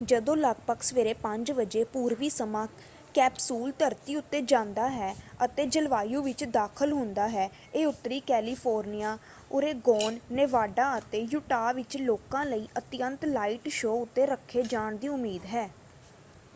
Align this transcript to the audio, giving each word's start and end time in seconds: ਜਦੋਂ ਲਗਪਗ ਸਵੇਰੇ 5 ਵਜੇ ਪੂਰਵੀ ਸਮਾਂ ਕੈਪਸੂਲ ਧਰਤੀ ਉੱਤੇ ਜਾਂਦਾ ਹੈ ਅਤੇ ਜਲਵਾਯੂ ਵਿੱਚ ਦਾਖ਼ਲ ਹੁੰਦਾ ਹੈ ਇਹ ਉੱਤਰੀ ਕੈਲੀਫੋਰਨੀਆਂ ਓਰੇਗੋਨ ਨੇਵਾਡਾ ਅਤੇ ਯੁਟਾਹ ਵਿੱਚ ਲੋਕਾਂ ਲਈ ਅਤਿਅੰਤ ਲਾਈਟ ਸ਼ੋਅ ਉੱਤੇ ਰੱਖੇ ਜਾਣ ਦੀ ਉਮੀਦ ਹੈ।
ਜਦੋਂ 0.03 0.35
ਲਗਪਗ 0.37 0.79
ਸਵੇਰੇ 0.81 1.13
5 1.23 1.49
ਵਜੇ 1.55 1.83
ਪੂਰਵੀ 1.87 2.29
ਸਮਾਂ 2.29 2.65
ਕੈਪਸੂਲ 3.15 3.71
ਧਰਤੀ 3.79 4.15
ਉੱਤੇ 4.15 4.39
ਜਾਂਦਾ 4.43 4.87
ਹੈ 4.89 5.13
ਅਤੇ 5.45 5.65
ਜਲਵਾਯੂ 5.67 6.21
ਵਿੱਚ 6.23 6.43
ਦਾਖ਼ਲ 6.51 6.93
ਹੁੰਦਾ 6.93 7.27
ਹੈ 7.27 7.49
ਇਹ 7.73 7.85
ਉੱਤਰੀ 7.87 8.19
ਕੈਲੀਫੋਰਨੀਆਂ 8.27 9.17
ਓਰੇਗੋਨ 9.51 10.17
ਨੇਵਾਡਾ 10.31 10.97
ਅਤੇ 10.97 11.21
ਯੁਟਾਹ 11.31 11.73
ਵਿੱਚ 11.73 11.97
ਲੋਕਾਂ 11.97 12.45
ਲਈ 12.45 12.67
ਅਤਿਅੰਤ 12.77 13.25
ਲਾਈਟ 13.27 13.67
ਸ਼ੋਅ 13.71 14.01
ਉੱਤੇ 14.01 14.25
ਰੱਖੇ 14.25 14.63
ਜਾਣ 14.65 14.95
ਦੀ 14.95 15.07
ਉਮੀਦ 15.09 15.45
ਹੈ। 15.45 15.69